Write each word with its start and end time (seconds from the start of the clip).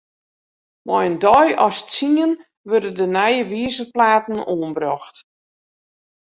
Mei 0.87 1.03
in 1.09 1.17
deis 1.23 1.53
as 1.65 1.77
tsien 1.89 2.31
wurde 2.67 2.91
de 2.99 3.07
nije 3.15 3.43
wizerplaten 3.51 4.39
oanbrocht. 4.53 5.15